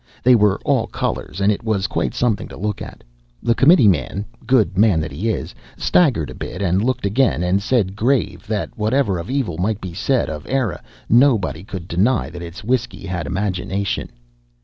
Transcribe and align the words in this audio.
They 0.23 0.33
were 0.33 0.59
all 0.65 0.87
colors 0.87 1.39
and 1.41 1.51
it 1.51 1.61
was 1.61 1.85
quite 1.85 2.15
somethin' 2.15 2.47
to 2.47 2.57
look 2.57 2.81
at. 2.81 3.03
The 3.43 3.53
committeeman 3.53 4.25
good 4.47 4.75
man 4.75 4.99
that 4.99 5.11
he 5.11 5.29
is! 5.29 5.53
staggered 5.77 6.31
a 6.31 6.33
bit 6.33 6.59
and 6.59 6.83
looked 6.83 7.05
again 7.05 7.43
and 7.43 7.61
said 7.61 7.95
grave 7.95 8.47
that 8.47 8.75
whatever 8.75 9.19
of 9.19 9.29
evil 9.29 9.59
might 9.59 9.79
be 9.79 9.93
said 9.93 10.27
of 10.27 10.47
Eire, 10.47 10.81
nobody 11.07 11.63
could 11.63 11.87
deny 11.87 12.31
that 12.31 12.41
its 12.41 12.63
whisky 12.63 13.05
had 13.05 13.27
imagination!" 13.27 14.09